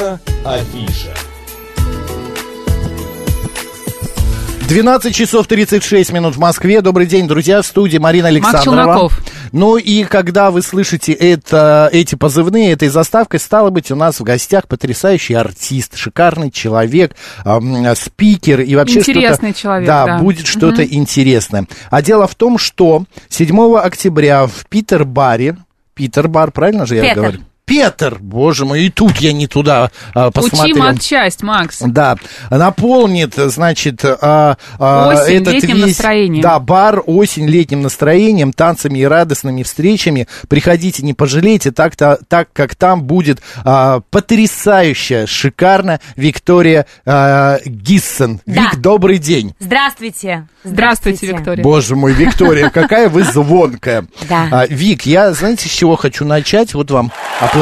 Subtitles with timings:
[0.00, 1.14] Наша афиша.
[4.68, 6.80] 12 часов 36 минут в Москве.
[6.80, 8.64] Добрый день, друзья, в студии Марина Александрова.
[8.64, 9.20] Челноков.
[9.52, 14.22] Ну и когда вы слышите это, эти позывные этой заставкой, стало быть, у нас в
[14.22, 20.18] гостях потрясающий артист, шикарный человек, эм, спикер и вообще Интересный что-то- человек, Да, да.
[20.18, 21.66] будет что-то интересное.
[21.90, 25.58] А дело в том, что 7 октября в Питер-баре,
[25.94, 27.16] Питер-бар, правильно же я Петер.
[27.16, 27.40] говорю?
[27.70, 30.74] Петр, боже мой, и тут я не туда а, посмотрел.
[30.74, 31.78] Учим отчасть, Макс.
[31.78, 32.16] Да,
[32.50, 36.42] наполнит, значит, а, а, Осень этот летним весь, настроением.
[36.42, 40.26] Да, бар осень летним настроением, танцами и радостными встречами.
[40.48, 48.40] Приходите, не пожалейте, так-то, так как там будет а, потрясающая, шикарная Виктория а, Гиссен.
[48.46, 48.62] Да.
[48.62, 49.54] Вик, добрый день.
[49.60, 50.48] Здравствуйте.
[50.64, 51.62] Здравствуйте, Виктория.
[51.62, 54.08] Боже мой, Виктория, какая вы звонкая.
[54.28, 54.64] Да.
[54.68, 56.74] Вик, я, знаете, с чего хочу начать?
[56.74, 57.59] Вот вам аплодисменты.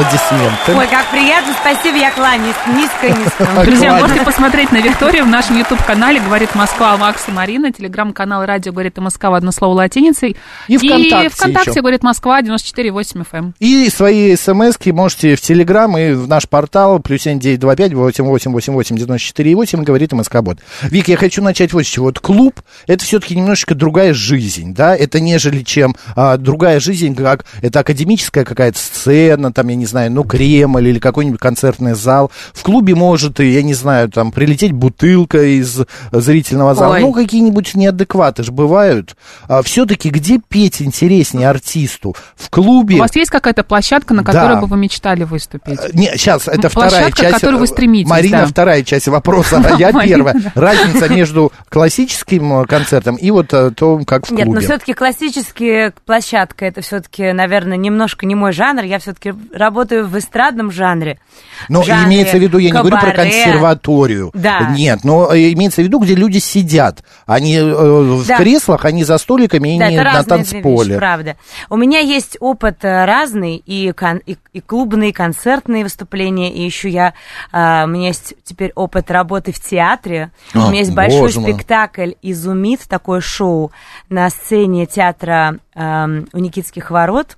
[0.77, 2.55] Ой, как приятно, спасибо, я кланяюсь.
[2.67, 3.47] Низко-низко.
[3.65, 8.71] Друзья, можете посмотреть на Викторию в нашем YouTube-канале «Говорит Москва» Макс и Марина, телеграм-канал «Радио
[8.71, 10.37] говорит и Москва» одно слово латиницей.
[10.69, 11.81] И ВКонтакте И ВКонтакте еще.
[11.81, 13.53] «Говорит Москва» 94,8 FM.
[13.59, 20.13] И свои смс-ки можете в Телеграм и в наш портал плюс 7925 8888 94,8 говорит
[20.13, 20.59] МСК-бот.
[20.83, 22.05] Вик, я хочу начать вот с чего.
[22.05, 24.95] Вот клуб— это все-таки немножечко другая жизнь, да?
[24.95, 30.11] Это нежели чем а, другая жизнь, как это академическая какая-то сцена, там, я не знаю,
[30.11, 32.31] ну, Кремль или какой-нибудь концертный зал.
[32.53, 35.79] В клубе может, и, я не знаю, там, прилететь бутылка из
[36.11, 36.93] зрительного зала.
[36.95, 37.01] Ой.
[37.01, 39.15] Ну, какие-нибудь неадекваты же бывают.
[39.63, 42.15] все-таки где петь интереснее артисту?
[42.35, 42.95] В клубе?
[42.95, 44.61] У вас есть какая-то площадка, на которой Да.
[44.61, 45.79] бы вы мечтали выступить?
[45.81, 47.31] Э, Не, сейчас, это вторая Площадка, часть.
[47.35, 48.45] к которой вы стремитесь, Марина, да.
[48.47, 50.35] вторая часть вопроса, а я первая.
[50.55, 54.65] Разница между классическим э, концертом и вот э, то, как в Нет, но клубе.
[54.65, 58.83] все-таки классические площадка, это все-таки, наверное, немножко не мой жанр.
[58.83, 61.19] Я все-таки работаю в эстрадном жанре.
[61.67, 63.31] Но жанре имеется в виду, я не говорю про кабаре.
[63.31, 64.31] консерваторию.
[64.33, 64.71] Да.
[64.75, 67.03] Нет, но э, имеется в виду, где люди сидят.
[67.25, 68.37] Они э, в Да.
[68.37, 70.89] креслах, они за столиками и Да, не это на танцполе.
[70.89, 71.35] вещи, правда.
[71.69, 76.63] У меня есть опыт э, разный, и, кон- и, и клубные, и концертные выступления, и
[76.63, 77.13] еще я,
[77.51, 80.31] а, у меня есть теперь опыт работы в театре.
[80.53, 81.53] А, у меня есть большой мой.
[81.53, 83.71] спектакль «Изумит», такое шоу
[84.09, 87.37] на сцене театра эм, у Никитских ворот.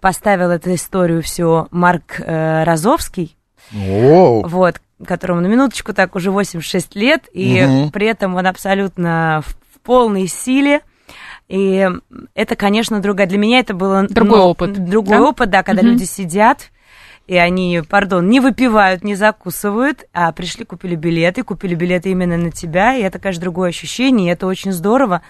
[0.00, 3.36] Поставил эту историю все Марк э, Розовский
[3.74, 7.90] О, вот, которому на минуточку так уже 86 лет, и Мгм.
[7.90, 10.80] при этом он абсолютно в, в полной силе.
[11.48, 11.88] И
[12.34, 13.26] это, конечно, другая.
[13.26, 14.06] Для меня это было...
[14.08, 15.22] Другой ну, опыт, Другой да?
[15.24, 15.92] опыт, да, когда Мгм.
[15.92, 16.70] люди сидят,
[17.26, 22.50] и они, пардон, не выпивают, не закусывают, а пришли, купили билеты, купили билеты именно на
[22.50, 25.22] тебя, и это, конечно, другое ощущение, и это очень здорово.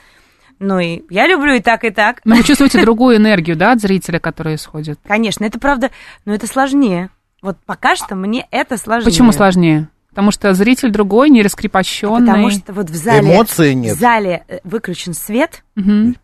[0.60, 2.20] Ну и я люблю и так, и так.
[2.24, 5.00] Но вы чувствуете другую энергию, да, от зрителя, который исходит?
[5.08, 5.90] Конечно, это правда,
[6.26, 7.08] но это сложнее.
[7.42, 9.10] Вот пока что мне это сложнее.
[9.10, 9.88] Почему сложнее?
[10.10, 12.26] Потому что зритель другой, не раскрепощенный.
[12.26, 13.32] Потому что вот в зале...
[13.32, 13.96] Эмоций нет.
[13.96, 15.64] В зале э, выключен свет.
[15.76, 16.16] Мгм.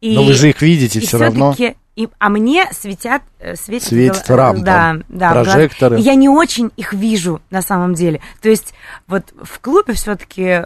[0.00, 1.52] И, но вы же их видите и все равно.
[1.52, 5.98] всё-таки- и- а мне светят, э, светит, рампа, да, да, прожекторы.
[5.98, 8.20] И я не очень их вижу на самом деле.
[8.42, 8.74] То есть
[9.06, 10.62] вот в клубе все-таки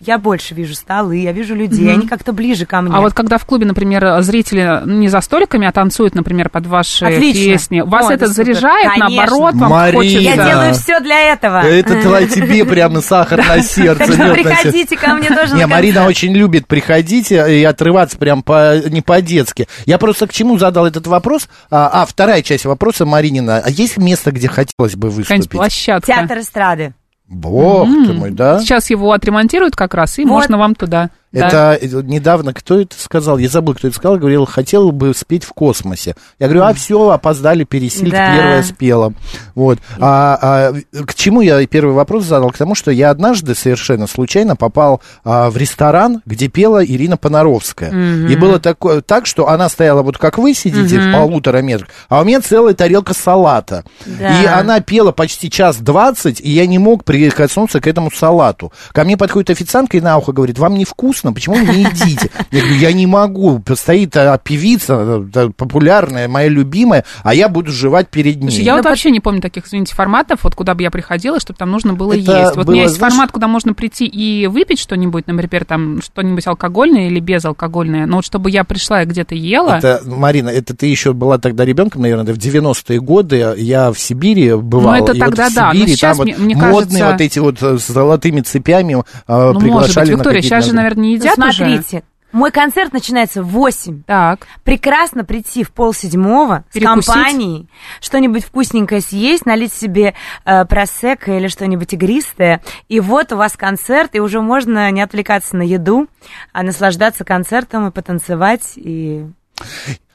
[0.00, 1.98] я больше вижу столы, я вижу людей, Мгм.
[2.00, 2.94] они как-то ближе ко мне.
[2.94, 7.04] А вот когда в клубе, например, зрители не за столиками, а танцуют, например, под ваши
[7.06, 7.52] Отлично.
[7.54, 9.08] песни, вас Ой, это да заряжает, Конечно.
[9.16, 9.98] наоборот, вам Марина.
[9.98, 10.18] хочется...
[10.20, 11.62] я делаю все для этого.
[11.62, 14.04] Это тла- тебе прямо сахар на сердце.
[14.06, 18.44] Так что приходите ко мне тоже Не, на Марина очень любит приходить и отрываться прям
[18.90, 19.66] не по-детски.
[19.86, 21.48] Я просто к чему задал этот вопрос?
[21.70, 23.62] А, а, вторая часть вопроса Маринина.
[23.64, 25.50] А есть место, где хотелось бы выступить?
[25.50, 26.06] площадка.
[26.06, 26.94] Театр эстрады.
[27.28, 28.58] Бог ты мой, да?
[28.60, 30.30] Сейчас его отремонтируют как раз, и Вот.
[30.30, 31.10] можно вам туда.
[31.32, 31.74] Да.
[31.74, 33.38] Это недавно, кто это сказал?
[33.38, 34.18] Я забыл, кто это сказал.
[34.18, 36.14] Говорил, хотел бы спеть в космосе.
[36.38, 38.34] Я говорю, а все, опоздали, пересильд, Да.
[38.36, 39.12] первая спела.
[39.54, 39.78] Вот.
[39.98, 42.50] А, а, к чему я первый вопрос задал?
[42.50, 48.26] К тому, что я однажды совершенно случайно попал а, в ресторан, где пела Ирина Понаровская.
[48.28, 52.20] И было такое, так, что она стояла вот как вы сидите в полутора метрах, а
[52.20, 53.84] у меня целая тарелка салата.
[54.06, 54.42] Да.
[54.42, 58.72] И она пела почти час двадцать, и я не мог прикоснуться к этому салату.
[58.92, 60.84] Ко мне подходит официантка и на ухо говорит, вам не
[61.18, 62.30] вкусно, почему вы не едите?
[62.50, 64.94] Я говорю, я не могу, стоит а, певица,
[65.34, 68.50] а, популярная, моя любимая, а я буду жевать перед ней.
[68.50, 71.58] Слушай, я вот вообще не помню таких, извините, форматов, вот куда бы я приходила, чтобы
[71.58, 72.56] там нужно было Это есть.
[72.56, 76.00] Вот у меня было, есть знаешь- формат, куда можно прийти и выпить что-нибудь, например, там
[76.02, 80.74] что-нибудь алкогольное или безалкогольное, но вот чтобы я пришла и где-то ела, Это, Марина, это
[80.76, 83.54] ты еще была тогда ребенком, наверное, в 90-е годы.
[83.56, 84.96] Я в Сибири бывал.
[84.96, 86.78] Ну, это и тогда вот в да, но Сибири сейчас там мне- вот мне модные
[86.78, 88.94] кажется- вот эти вот э, с золотыми цепями э,
[89.28, 90.82] ну, может быть, приглашали на Виктория, какие-то сейчас же, на-
[91.16, 91.64] наверное, не Ну, едят уже.
[91.64, 94.02] смотрите, Мой концерт начинается в 8.
[94.02, 94.46] Так.
[94.62, 97.06] Прекрасно прийти в полседьмого с Перекусить.
[97.06, 97.68] компанией,
[98.02, 100.14] что-нибудь вкусненькое съесть, налить себе
[100.44, 102.60] э, просекко или что-нибудь игристое.
[102.88, 106.06] И вот у вас концерт, и уже можно не отвлекаться на еду,
[106.52, 108.72] а наслаждаться концертом и потанцевать.
[108.76, 109.24] И...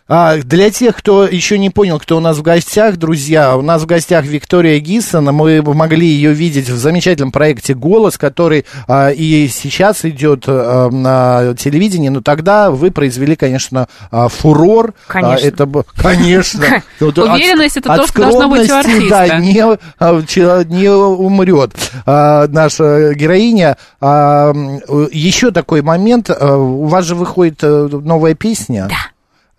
[0.10, 3.84] А, для тех, кто еще не понял, кто у нас в гостях, друзья, у нас
[3.84, 5.32] в гостях Виктория Гиссона.
[5.32, 11.56] Мы могли ее видеть в замечательном проекте «Голос», который а, и сейчас идет а, на
[11.56, 12.10] телевидении.
[12.10, 14.94] Но тогда вы произвели, конечно, а, фурор.
[15.08, 15.38] Конечно.
[15.38, 16.66] А, это, конечно.
[17.00, 19.38] Уверенность это то, что должно быть у скромности, Да, артиста.
[19.40, 19.62] не,
[20.00, 21.72] а, не умрет
[22.06, 23.78] а, наша героиня.
[24.02, 24.82] А, м,
[25.14, 26.30] еще такой момент.
[26.30, 28.88] а, У вас же выходит э, новая песня.
[28.90, 28.98] Да.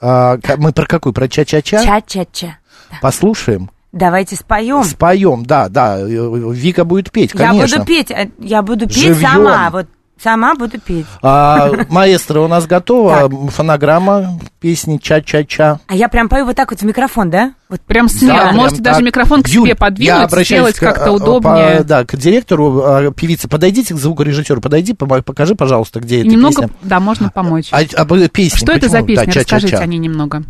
[0.07, 1.15] А, мы про какую?
[1.15, 1.83] Про ча-ча-ча?
[1.83, 2.59] Ча-ча-ча.
[3.01, 3.71] Послушаем.
[3.91, 4.85] Давайте споем.
[4.85, 5.99] Споем, да, да.
[5.99, 7.79] э, Вика будет петь, Я конечно.
[7.79, 9.31] буду петь, э, я буду петь Живьем.
[9.31, 9.71] сама.
[9.71, 9.87] Вот
[10.23, 11.07] сама буду петь.
[11.23, 13.29] А, маэстро у нас готова.
[13.29, 13.51] Так.
[13.51, 15.81] Фонограмма песни Ча-ча-ча.
[15.87, 17.53] А я прям пою вот так вот в микрофон, да?
[17.69, 18.39] Вот Прям смело.
[18.39, 19.07] Да, Можете прям даже так.
[19.07, 21.79] микрофон к Юль, себе подвинуть, сделать к, как-то а, удобнее.
[21.79, 23.49] по- да, к директору а, певицы.
[23.49, 26.77] Подойдите к звукорежиссеру, подойди, покажи, пожалуйста, где эта Немного, песня.
[26.83, 27.69] да, можно помочь.
[27.73, 29.07] А, а, б- песня, Что это за почему?
[29.09, 29.33] песня?
[29.35, 29.41] Да.
[29.41, 30.43] Расскажите о ней немного.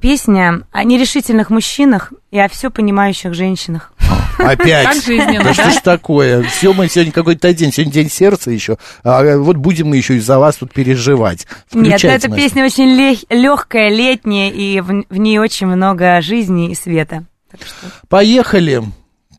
[0.00, 3.92] Песня о нерешительных мужчинах и о все понимающих женщинах.
[4.38, 4.86] Опять.
[4.86, 6.42] Как жизненно, Да что ж такое?
[6.44, 8.78] Все, мы сегодня какой-то день, сегодня день сердца еще.
[9.02, 11.46] А вот будем мы еще из-за вас тут переживать.
[11.72, 12.44] Нет, Включайте, эта Настя.
[12.44, 17.24] песня очень легкая, летняя, и в, в ней очень много жизни и света.
[17.50, 18.82] Так что Поехали.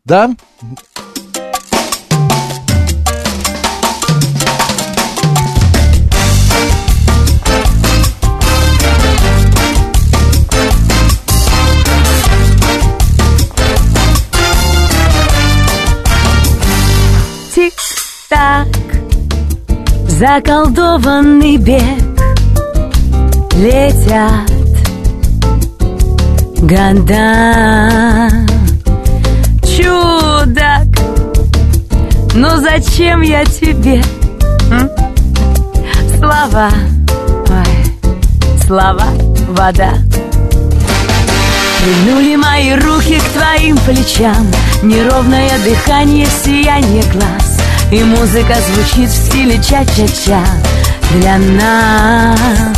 [0.04, 0.30] Да?
[18.50, 18.66] Тик-так,
[20.08, 21.82] заколдованный бег.
[23.54, 24.50] Летят.
[26.58, 28.28] Года.
[29.62, 30.86] Чудак,
[32.34, 34.02] ну зачем я тебе?
[34.70, 34.90] м?
[36.18, 36.70] Слова,
[37.48, 39.06] ой, слова,
[39.48, 39.92] вода.
[41.80, 44.46] Прильнули мои руки к твоим плечам.
[44.82, 47.59] Неровное дыхание, сияние глаз
[47.92, 50.44] И музыка звучит в стиле ча-ча-ча
[51.14, 52.76] Для нас.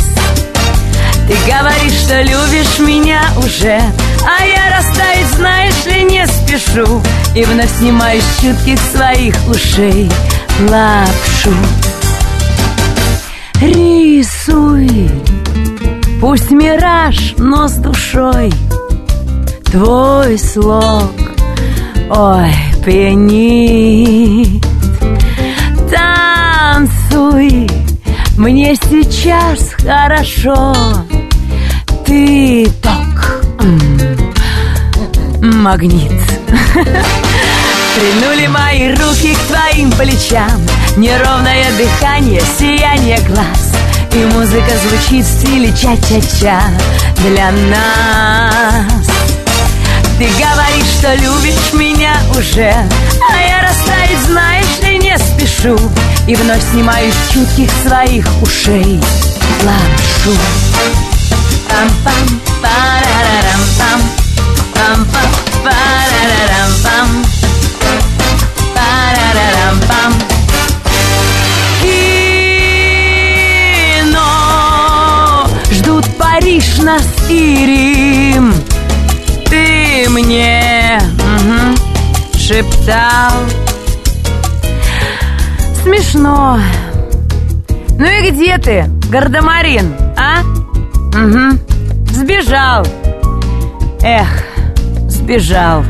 [1.27, 3.79] Ты говоришь, что любишь меня уже
[4.25, 7.01] А я растаять, знаешь ли, не спешу.
[7.35, 10.09] И вновь снимаю с чутких своих ушей
[10.67, 11.53] Лапшу.
[13.61, 15.11] Рисуй
[16.19, 18.51] Пусть мираж, но с душой.
[19.65, 21.11] Твой слог,
[22.09, 22.53] ой,
[22.85, 24.62] пьянит
[27.13, 27.69] Танцуй,
[28.37, 30.73] мне сейчас хорошо.
[32.05, 33.43] Ты ток,
[35.39, 36.11] магнит.
[37.95, 40.59] Прильнули мои руки к твоим плечам.
[40.97, 43.73] Неровное дыхание, сияние глаз.
[44.11, 46.61] И музыка звучит в стиле ча-ча-ча
[47.17, 49.07] Для нас.
[50.17, 55.77] Ты говоришь, что любишь меня уже А я растаять, знаешь ли, не спешу
[56.25, 58.97] И вновь снимаю чутких своих ушей
[59.63, 60.31] Лапшу.
[61.67, 64.01] Пам-пам, парарарам-пам
[64.73, 65.29] Пам-пам,
[65.63, 67.09] парарарам-пам
[68.73, 70.13] Парарарам-пам.
[74.13, 78.53] Кино Ждут Париж, нас и Рим.
[79.49, 81.75] Ты мне мгм,
[82.37, 83.33] шептал
[85.83, 86.61] Смешно.
[87.99, 90.39] Ну и где ты, Гардемарин, а?
[91.09, 91.59] Угу.
[92.13, 92.87] Сбежал.
[94.01, 94.29] Эх,
[95.09, 95.83] сбежал.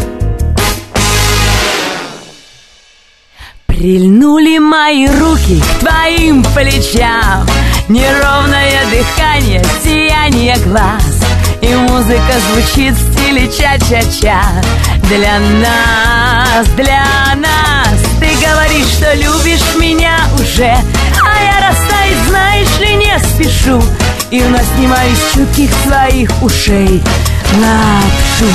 [3.67, 7.45] Прильнули мои руки к твоим плечам.
[7.87, 11.23] Неровное дыхание, сияние глаз.
[11.61, 14.41] И музыка звучит в стиле ча-ча-ча.
[15.07, 18.02] Для нас, для нас
[18.45, 20.75] говоришь, что любишь меня уже.
[21.23, 23.81] А я растаять, знаешь ли, не спешу.
[24.31, 27.03] И вновь снимаю чутких своих ушей
[27.55, 28.51] Лапшу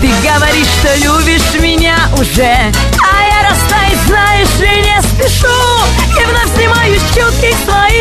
[0.00, 2.42] Ты говоришь, что любишь меня уже.
[2.42, 5.46] А я растаять, знаешь ли, не спешу.
[6.18, 7.91] И вновь снимаю чутких своих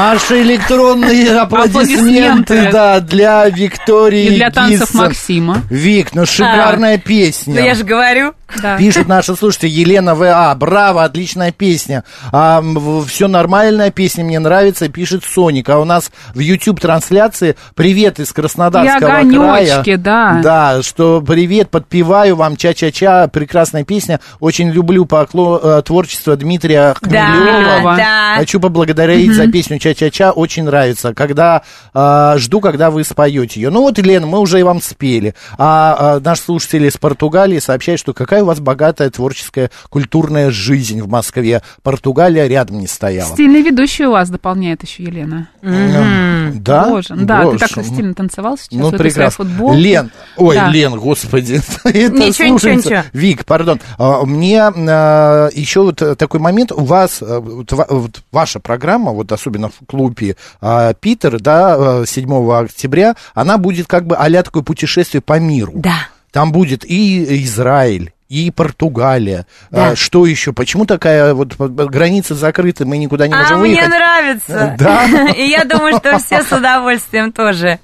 [0.00, 4.94] Наши электронные аплодисменты, да, для Виктории И для танцев.
[4.94, 5.60] Максима.
[5.68, 7.60] Вик, ну шикарная песня.
[7.60, 8.32] Ну я же говорю.
[8.62, 8.76] Да.
[8.78, 12.04] Пишут наши слушатели, Елена ВА, браво, отличная песня.
[12.32, 12.62] А,
[13.06, 15.68] все нормальная песня, мне нравится, пишет Соник.
[15.68, 19.98] А у нас в YouTube трансляции привет из Краснодарского И огонёчки, края.
[19.98, 20.40] да.
[20.42, 24.20] Да, что привет, подпеваю вам, ча-ча-ча, прекрасная песня.
[24.40, 27.96] Очень люблю покло- э, творчество Дмитрия Хмелева.
[27.96, 28.34] Да, да.
[28.38, 31.14] Хочу поблагодарить за песню Ча-Ча-Ча, очень нравится.
[31.14, 31.62] Когда
[31.94, 33.70] э, жду, когда вы споете ее.
[33.70, 35.34] Ну вот, Елена, мы уже и вам спели.
[35.58, 41.00] А, а наш слушатель из Португалии сообщает, что какая у вас богатая творческая, культурная жизнь
[41.02, 41.62] в Москве.
[41.82, 43.32] Португалия рядом не стояла.
[43.32, 45.48] Стильный ведущий у вас дополняет еще Елена.
[45.62, 46.88] М, Да?
[46.88, 47.88] Боже, да, ты так Боже.
[47.88, 48.68] стильно танцевал сейчас.
[48.72, 49.46] Ну, прекрасно.
[49.72, 50.68] Лен, ой, Да.
[50.68, 51.60] Лен, господи.
[51.84, 52.88] Это Ничего, ничего, слушается.
[52.90, 53.02] ничего.
[53.12, 53.80] Вик, пардон.
[53.98, 56.72] А, Мне а, еще вот такой момент.
[56.72, 61.76] У вас, а, вот ва- вот ваша программа, вот особенно в клубе а, Питер, да,
[62.00, 65.72] а, 7 октября, она будет как бы а такое путешествие по миру.
[65.74, 66.08] Да.
[66.32, 69.44] Там будет и Израиль, и Португалия.
[69.70, 69.90] Да.
[69.90, 70.52] А, Что еще?
[70.54, 73.90] Почему такая вот граница закрыта, мы никуда не А можем мне выехать?
[73.90, 74.76] нравится.
[74.78, 75.04] Да?
[75.36, 77.80] И я думаю, что все с удовольствием тоже.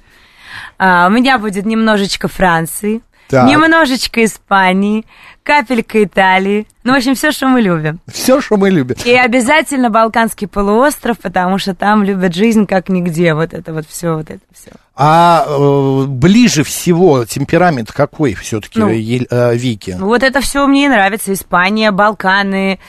[0.79, 3.49] А, у меня будет немножечко Франции, Так.
[3.49, 5.05] немножечко Испании,
[5.47, 6.67] капелька Италии.
[6.83, 8.01] Ну, в общем, все, что мы любим.
[8.07, 8.97] Все, что мы любим.
[9.05, 13.33] И обязательно Балканский полуостров, потому что там любят жизнь как нигде.
[13.33, 14.71] Вот это вот все, вот это все.
[14.95, 18.89] А э, ближе всего темперамент какой все-таки Ну.
[18.89, 19.95] Вики?
[19.97, 21.31] Вот это все мне и нравится.
[21.31, 22.79] Испания, Балканы,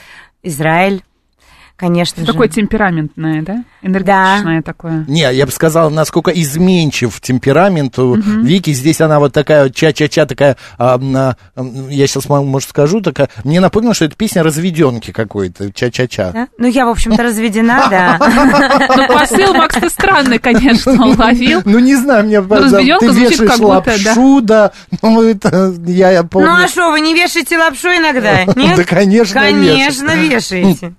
[0.43, 1.01] Израиль,
[1.79, 2.31] конечно же.
[2.31, 3.63] Такое темпераментное, да?
[3.81, 5.05] Энергичное такое.
[5.07, 8.71] Не, я бы сказал, насколько изменчив темперамент у Вики.
[8.73, 11.35] Здесь она вот такая вот ча-ча-ча, такая, а, а,
[11.89, 16.31] я сейчас, может, скажу, такая, мне напомнило, что это песня разведенки какой-то, ча-ча-ча.
[16.31, 16.47] Да?
[16.57, 18.19] Ну, я, в общем-то, разведена, да.
[18.99, 21.61] Ну, посыл Макс ты странный, конечно, уловил.
[21.65, 24.71] Ну, не знаю, мне да, разведёнка ты звучит вешаешь как будто, лапшу, да,
[25.01, 26.49] ну, это, я, я помню.
[26.49, 28.43] Ну, а что, вы не вешаете лапшу иногда?
[28.55, 28.75] Нет?
[28.77, 30.93] Да, конечно, Конечно, вешаете.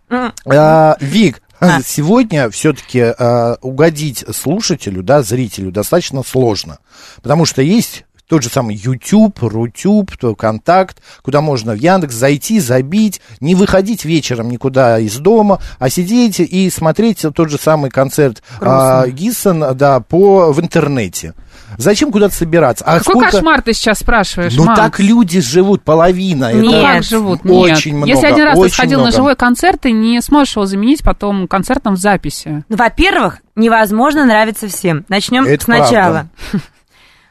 [0.70, 1.80] А, Вик, А.
[1.84, 3.12] сегодня все-таки
[3.60, 6.78] угодить слушателю, да, зрителю достаточно сложно,
[7.22, 12.60] потому что есть тот же самый YouTube, Рутюб, то Контакт, куда можно в Яндекс зайти,
[12.60, 18.42] забить, не выходить вечером никуда из дома, а сидеть и смотреть тот же самый концерт
[18.60, 21.34] а, Гиссен, да, по, в интернете.
[21.76, 22.84] Зачем куда-то собираться?
[22.84, 24.80] А Какой сколько- кошмар ты сейчас спрашиваешь, Ну Макс?
[24.80, 26.50] так люди живут, половина.
[26.52, 27.44] Ну это как живут?
[27.44, 27.76] Нет.
[27.78, 28.10] Очень много.
[28.12, 29.16] Если один раз ты сходил на много.
[29.16, 32.64] живой концерт, ты не сможешь его заменить потом концертом в записи.
[32.68, 35.04] Ну, Во-первых, невозможно нравиться всем.
[35.08, 36.28] Начнем Это сначала.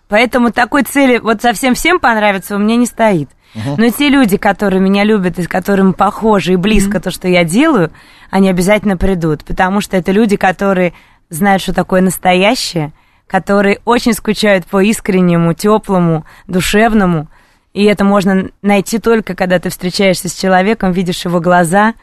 [0.10, 3.30] Поэтому такой цели вот совсем всем понравится у меня не стоит.
[3.78, 7.44] Но те люди, которые меня любят и с которыми похожи и близко то, что я
[7.44, 7.92] делаю,
[8.30, 9.44] они обязательно придут.
[9.44, 10.94] Потому что это люди, которые
[11.30, 12.92] знают, что такое настоящее,
[13.28, 17.28] которые очень скучают по искреннему, теплому, душевному.
[17.74, 21.94] И это можно найти только, когда ты встречаешься с человеком, видишь его глаза,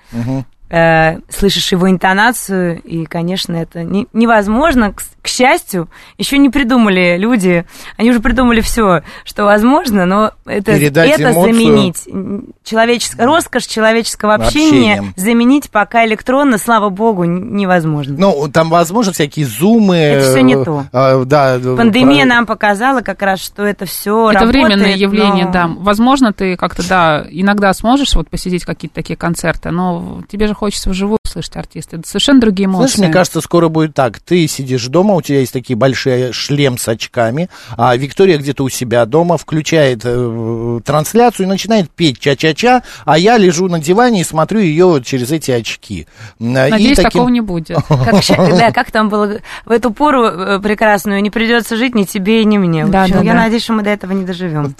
[0.68, 4.92] э, слышишь его интонацию, и, конечно, это не- невозможно.
[4.92, 7.64] К, к счастью, еще не придумали люди,
[7.96, 11.54] они уже придумали все, что возможно, но это, Передать это эмоцию.
[11.54, 12.04] заменить.
[12.64, 15.14] Человеческое, роскошь человеческого общения Общением.
[15.16, 18.16] заменить пока электронно, слава богу, невозможно.
[18.18, 19.96] Ну, там, возможно, всякие зумы.
[19.96, 20.84] Это всё не э, то.
[20.92, 25.44] э, да, Пандемия про- нам показала как раз, что это все Это работает, временное явление,
[25.46, 25.70] но- да.
[25.78, 30.90] Возможно, ты как-то, да, иногда сможешь вот посетить какие-то такие концерты, но тебе же хочется
[30.90, 31.96] вживую слышать артиста.
[31.96, 32.94] Это совершенно другие эмоции.
[32.94, 34.18] Слышь, мне кажется, скоро будет так.
[34.20, 38.68] Ты сидишь дома, у тебя есть такие большие шлем с очками, а Виктория где-то у
[38.68, 44.24] себя дома включает э, трансляцию и начинает петь ча-ча-ча, а я лежу на диване и
[44.24, 46.06] смотрю ее через эти очки.
[46.38, 47.76] И Надеюсь, таким- такого не будет.
[47.88, 52.44] Как, да, как там было в эту пору э, прекрасную, не придется жить ни тебе,
[52.44, 52.86] ни мне.
[52.86, 53.40] Да, да, я да.
[53.40, 54.74] надеюсь, что мы до этого не доживем.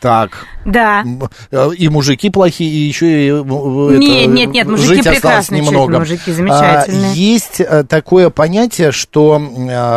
[0.00, 0.46] Так.
[0.64, 1.04] Да.
[1.50, 3.30] Э, И мужики плохие, и еще и...
[3.30, 5.98] э, это, Нет, нет, нет, мужики жить прекрасные, немного.
[5.98, 7.10] мужики замечательные.
[7.10, 9.40] А, Есть э, такое понятие, что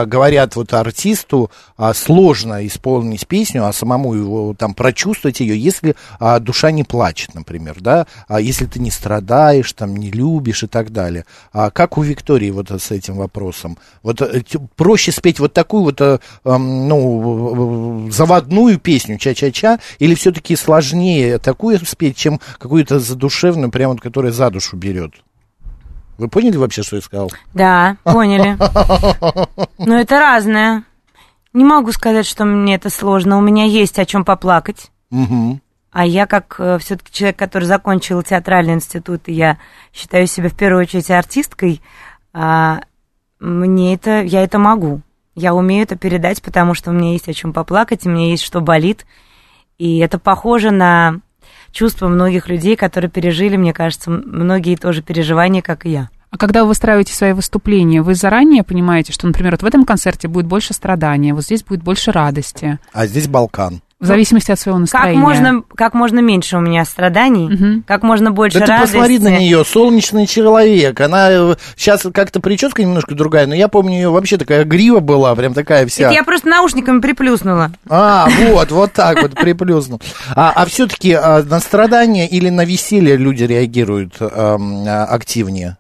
[0.05, 6.39] говорят вот артисту, а, сложно исполнить песню, а самому его там прочувствовать ее, если а,
[6.39, 10.91] душа не плачет, например, да, а если ты не страдаешь, там не любишь и так
[10.91, 11.25] далее.
[11.51, 13.77] Как у Виктории вот с этим вопросом?
[14.01, 14.21] Вот
[14.75, 16.01] проще спеть вот такую вот,
[16.43, 24.31] ну, заводную песню ча-ча-ча, или все-таки сложнее такую спеть, чем какую-то задушевную, прямо вот, которая
[24.31, 25.13] за душу берет?
[26.17, 27.31] Вы поняли вообще, что я сказал?
[27.53, 28.57] Да, поняли.
[29.77, 30.83] Но это разное.
[31.53, 33.37] Не могу сказать, что мне это сложно.
[33.37, 34.91] У меня есть о чем поплакать.
[35.09, 35.61] Мгм.
[35.91, 39.59] А я, как все-таки человек, который закончил театральный институт, и я
[39.93, 41.81] считаю себя в первую очередь артисткой,
[42.33, 42.81] а,
[43.39, 45.01] мне это, я это могу.
[45.35, 48.43] Я умею это передать, потому что у меня есть о чем поплакать, у меня есть
[48.43, 49.05] что болит.
[49.77, 51.19] И это похоже на
[51.71, 56.09] чувства многих людей, которые пережили, мне кажется, многие тоже переживания, как и я.
[56.33, 60.27] А когда вы выстраиваете свои выступления, вы заранее понимаете, что, например, вот в этом концерте
[60.27, 62.79] будет больше страдания, вот здесь будет больше радости?
[62.91, 63.82] А здесь Балкан.
[64.03, 65.13] В зависимости от своего настроения.
[65.13, 67.83] Как можно, как можно меньше у меня страданий, Мгм.
[67.87, 68.93] как можно больше Да ты радости.
[68.93, 70.99] посмотри на нее, солнечный человек.
[71.01, 75.53] Она сейчас как-то прическа немножко другая, но я помню, ее вообще такая грива была, прям
[75.53, 76.05] такая вся.
[76.05, 77.71] Это я просто наушниками приплюснула.
[77.89, 80.01] А, вот, вот так вот приплюснул.
[80.35, 85.77] А, а все-таки на страдания или на веселье люди реагируют эм, а, активнее?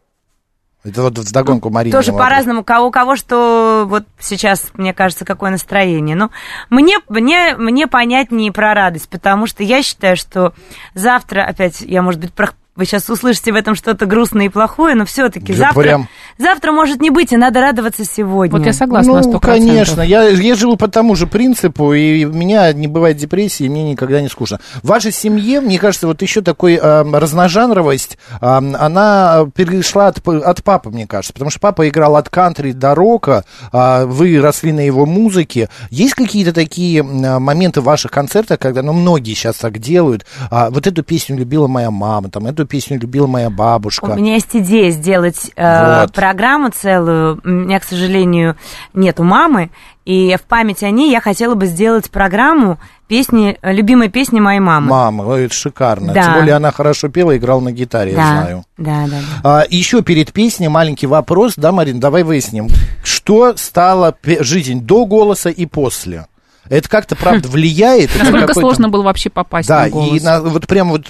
[0.83, 1.97] Это вот вдогонку Марина.
[1.97, 6.15] Тоже по-разному, кого, у кого что вот сейчас, мне кажется, какое настроение.
[6.15, 6.29] Но
[6.69, 10.53] мне, мне, мне понятнее про радость, потому что я считаю, что
[10.93, 12.33] завтра, опять, я, может быть,
[12.75, 16.09] вы сейчас услышите в этом что-то грустное и плохое, но все-таки завтра, прям.
[16.39, 18.57] завтра может не быть, и надо радоваться сегодня.
[18.57, 19.39] Вот я согласна на Ну, 100%.
[19.41, 20.01] конечно.
[20.01, 23.83] Я, я живу по тому же принципу, и у меня не бывает депрессии, и мне
[23.91, 24.59] никогда не скучно.
[24.81, 30.63] В вашей семье, мне кажется, вот еще такой э, разножанровость, э, она перешла от, от
[30.63, 34.81] папы, мне кажется, потому что папа играл от кантри до рока, а вы росли на
[34.81, 35.69] его музыке.
[35.91, 40.87] Есть какие-то такие моменты в ваших концертах, когда, ну, многие сейчас так делают, а, вот
[40.87, 44.05] эту песню любила моя мама, там, эту песню любила моя бабушка.
[44.05, 46.13] У меня есть идея сделать э, Вот.
[46.13, 47.39] программу целую.
[47.43, 48.55] У меня, к сожалению,
[48.93, 49.71] нету мамы.
[50.05, 52.77] И в память о ней я хотела бы сделать программу
[53.07, 54.87] песни, любимой песни моей мамы.
[54.87, 56.13] Мама, это шикарно.
[56.13, 56.23] Да.
[56.23, 58.63] Тем более она хорошо пела, играла на гитаре, я да, знаю.
[58.77, 59.59] да, да, да.
[59.61, 62.67] А, еще перед песней маленький вопрос, да, Марин, давай выясним,
[63.03, 66.25] что стало пе- жизнь до голоса и после?
[66.69, 68.11] Это как-то, правда, влияет?
[68.17, 70.21] Насколько сложно было вообще попасть Да, на голос?
[70.21, 71.07] и на- вот прям вот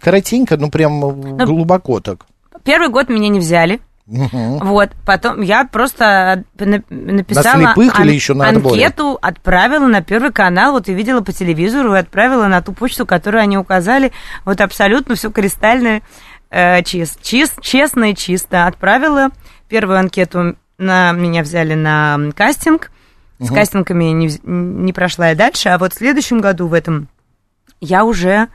[0.00, 1.00] коротенько, ну прям
[1.36, 2.26] глубоко так.
[2.64, 3.80] Первый год меня не взяли.
[4.06, 4.58] Мгм.
[4.58, 8.84] Вот, потом я просто на- написала На слепых или еще на отборе?
[8.84, 13.06] анкету, отправила на первый канал, вот и видела по телевизору, и отправила на ту почту,
[13.06, 14.12] которую они указали,
[14.44, 16.00] вот абсолютно все кристально
[16.50, 18.66] э, чис- чис- честно и чисто.
[18.66, 19.30] Отправила
[19.68, 22.32] первую анкету, на меня взяли на м,
[23.38, 27.08] кастинг, с кастингами не, не прошла я дальше, а вот в следующем году, в этом,
[27.80, 28.48] я уже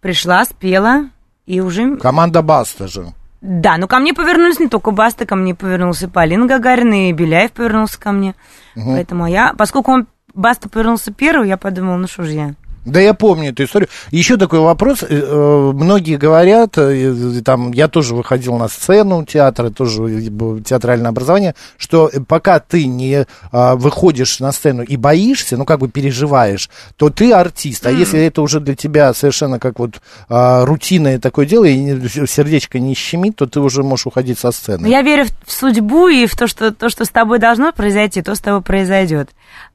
[0.00, 1.10] пришла, спела,
[1.46, 3.12] и уже Команда Баста же.
[3.40, 7.52] да, ну ко мне повернулись не только Баста, ко мне повернулся Полина Гагарина, и Беляев
[7.52, 8.34] повернулся ко мне.
[8.74, 12.54] Поэтому я, поскольку он Баста повернулся первый, я подумала, ну что ж я.
[12.84, 13.88] Да, я помню эту историю.
[14.10, 15.02] Еще такой вопрос.
[15.02, 20.30] э, э, Многие говорят, э, там, я тоже выходил на сцену театра, тоже
[20.64, 26.70] театральное образование, что пока ты не выходишь на сцену и боишься, ну, как бы переживаешь,
[26.96, 27.86] то ты артист.
[27.86, 32.78] А если это уже для тебя совершенно как вот а, рутинное такое дело, и сердечко
[32.78, 34.86] не щемит, то ты уже можешь уходить со сцены.
[34.86, 38.34] я верю в судьбу и в то, что то, что с тобой должно произойти, то
[38.34, 39.30] с тобой произойдет.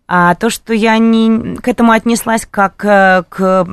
[0.07, 3.67] А то, что я не к этому отнеслась как э, к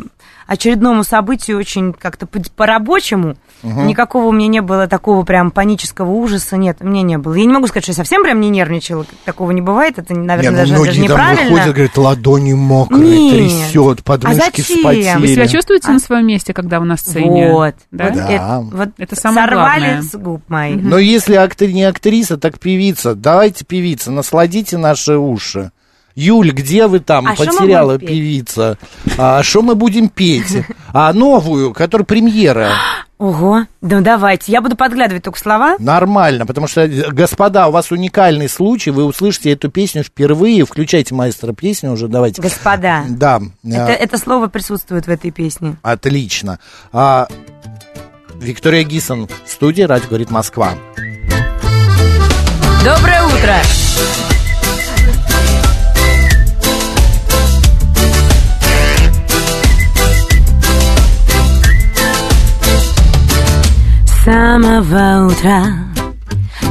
[0.46, 6.56] очередному событию очень как-то по- по-рабочему, никакого у меня не было такого прям панического ужаса,
[6.56, 7.34] нет, у меня не было.
[7.34, 10.42] Я не могу сказать, что я совсем прям не нервничала, такого не бывает, это, наверное,
[10.42, 11.50] Не, ну, даже, даже многие там неправильно.
[11.52, 13.34] выходят, говорят, ладони мокрые, Нет.
[13.34, 14.64] трясет, подмышки А зачем?
[14.64, 15.20] вспотели.
[15.20, 17.52] Вы себя чувствуете на своем месте, когда вы на сцене?
[17.52, 17.74] Вот.
[17.90, 18.04] Да?
[18.06, 18.30] Вот, Да.
[18.32, 20.02] Это, вот Это самое сорвали главное.
[20.02, 20.82] с губ моих.
[20.82, 23.14] Но если актри- не актриса, так певица.
[23.14, 25.70] Давайте певица, насладите наши уши.
[26.14, 27.26] Юль, где вы там?
[27.26, 28.78] А Потеряла певица.
[29.16, 30.64] А что мы будем петь?
[30.94, 32.72] А новую, которая премьера.
[33.18, 35.76] Ого, ну давайте, я буду подглядывать только слова.
[35.78, 40.66] Нормально, потому что, э, господа, у вас уникальный случай, вы услышите эту песню впервые.
[40.66, 42.42] Включайте, маэстро, песню уже, давайте.
[42.42, 45.76] Господа, Да, это, э, это слово присутствует в этой песне.
[45.82, 46.58] отлично.
[46.92, 47.26] А,
[48.34, 50.74] Виктория Гисон в студии «Радио говорит Москва».
[52.84, 54.41] Доброе утро!
[64.24, 65.64] Самого утра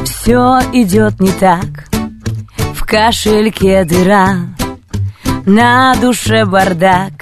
[0.04, 1.88] все идет не так.
[2.74, 4.36] В кошельке дыра,
[5.44, 7.12] на душе бардак.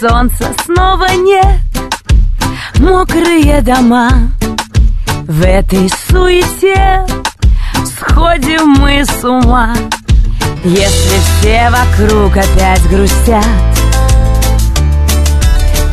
[0.00, 1.60] Солнца снова нет,
[2.78, 4.10] мокрые дома.
[5.26, 7.06] В этой суете
[7.86, 9.74] сходим мы с ума
[10.64, 13.73] Если все вокруг опять грустят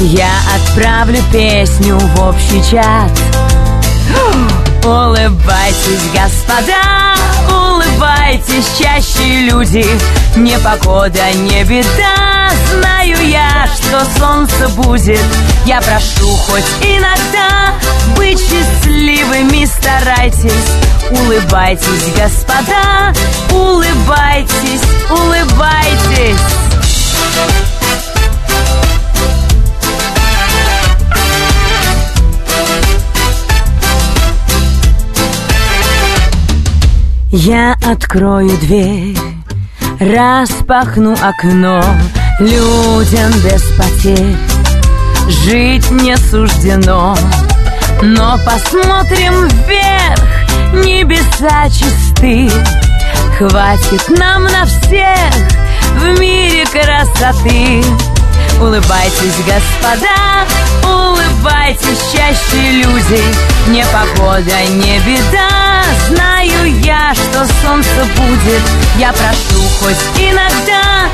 [0.03, 3.11] Я отправлю песню в общий чат.
[4.83, 7.13] Улыбайтесь, господа,
[7.47, 9.85] улыбайтесь чаще, люди.
[10.35, 15.21] Непогода, не беда, знаю я, что солнце будет.
[15.67, 17.75] Я прошу хоть иногда
[18.15, 20.71] быть счастливыми, старайтесь.
[21.11, 23.13] Улыбайтесь, господа,
[23.51, 26.41] улыбайтесь, улыбайтесь.
[37.33, 39.17] Я открою дверь,
[40.01, 41.81] распахну окно.
[42.41, 44.35] Людям без потерь
[45.29, 47.15] жить не суждено.
[48.01, 50.19] Но посмотрим вверх,
[50.73, 52.51] небеса чисты.
[53.37, 55.33] Хватит нам на всех
[55.99, 57.81] в мире красоты.
[58.59, 60.45] Улыбайтесь, господа,
[62.31, 63.23] чаще люди
[63.67, 68.61] Не погода, не беда, знаю я, что солнце будет.
[68.97, 71.09] Я прошу хоть иногда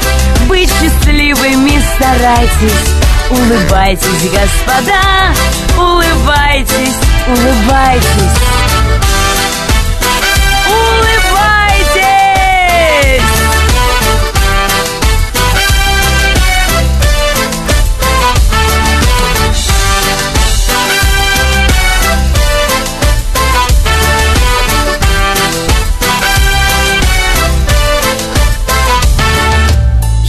[0.47, 2.93] быть счастливыми старайтесь.
[3.29, 5.33] Улыбайтесь, господа,
[5.77, 6.95] улыбайтесь,
[7.27, 8.37] улыбайтесь.
[10.67, 11.16] Улыбайтесь!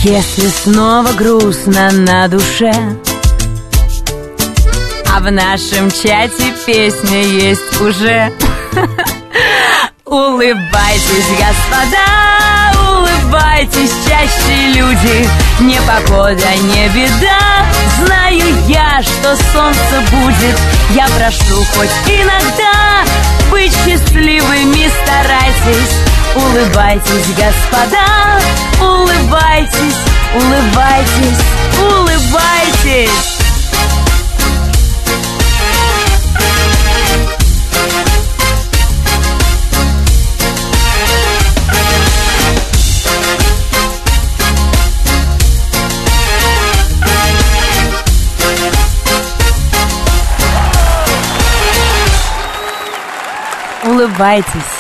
[0.04, 2.72] Если снова грустно на душе.
[5.12, 8.32] А в нашем чате песня есть уже.
[10.04, 11.98] Улыбайтесь, господа,
[12.78, 15.28] улыбайтесь чаще люди.
[15.60, 17.66] Не погода, не беда,
[17.98, 20.58] знаю я, что солнце будет.
[20.94, 23.04] Я прошу хоть иногда
[23.50, 28.40] быть счастливыми старайтесь Улыбайтесь, господа,
[28.80, 29.96] улыбайтесь,
[30.34, 31.42] улыбайтесь,
[31.78, 33.38] улыбайтесь
[53.84, 54.77] Улыбайтесь.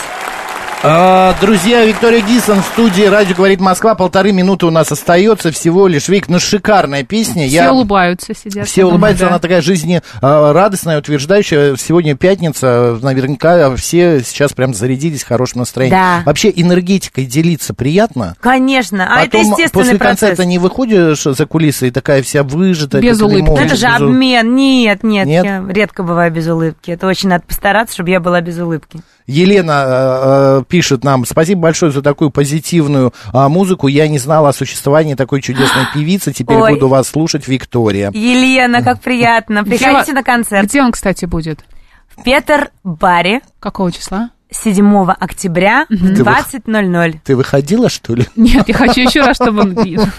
[0.80, 3.96] А, друзья, Виктория Гисон в студии «Радио говорит Москва».
[3.96, 6.08] Полторы минуты у нас остается всего лишь.
[6.08, 7.48] Вик, ну шикарная песня.
[7.48, 7.72] Все Я...
[7.72, 8.68] улыбаются, сидят.
[8.68, 9.30] Все улыбаются, да.
[9.30, 11.74] она такая жизнерадостная, утверждающая.
[11.74, 15.98] Сегодня пятница, наверняка все сейчас прям зарядились хорошим настроением.
[15.98, 16.22] Да.
[16.24, 18.36] Вообще энергетикой делиться приятно.
[18.38, 20.20] Конечно, а это Потом естественный после процесс.
[20.20, 23.00] концерта не выходишь за кулисы и такая вся выжата.
[23.00, 23.38] Без улыбки.
[23.38, 24.54] лимон, это же обмен.
[24.54, 25.44] Нет, нет, Нет?
[25.44, 26.92] я редко бываю без улыбки.
[26.92, 29.00] Это очень надо постараться, чтобы я была без улыбки.
[29.28, 33.86] Елена э, э, пишет нам, спасибо большое за такую позитивную а, музыку.
[33.86, 36.32] Я не знала о существовании такой чудесной певицы.
[36.32, 36.72] Теперь Ой.
[36.72, 38.10] буду вас слушать, Виктория.
[38.10, 39.64] Елена, как приятно.
[39.64, 40.66] Приходите на концерт.
[40.66, 41.60] Где он, кстати, будет?
[42.08, 44.30] В Петер-баре Какого числа?
[44.50, 47.18] 7 октября в 20.00.
[47.22, 48.26] Ты выходила, что ли?
[48.34, 49.82] Нет, я хочу еще раз, чтобы он Да.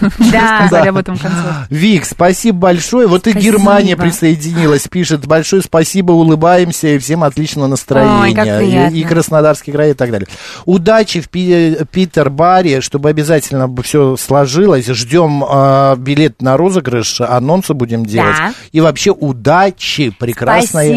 [0.60, 1.66] рассказали об этом концерте.
[1.68, 3.08] Вик, спасибо большое.
[3.08, 3.32] Вот и.
[3.32, 5.26] Германия присоединилась, пишет.
[5.26, 8.90] Большое спасибо, улыбаемся и всем отличного настроения.
[8.90, 10.28] И, Краснодарский край и так далее.
[10.64, 14.86] Удачи в Пи- Питер-баре, чтобы обязательно все сложилось.
[14.86, 18.36] Ждем э, билет на розыгрыш, анонсы будем делать.
[18.72, 20.92] И вообще удачи, прекрасная.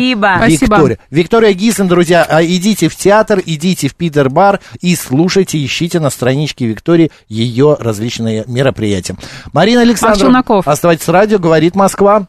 [0.70, 1.00] Виктория.
[1.10, 6.66] Виктория Гиссен, друзья, а идите в театр, идите в Питер-бар и слушайте, ищите на страничке
[6.66, 9.16] Виктории ее различные мероприятия.
[9.52, 12.28] Марина Александровна, оставайтесь с радио, говорит Москва.